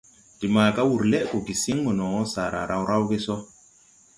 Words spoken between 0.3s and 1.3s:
De maaga wur lɛʼ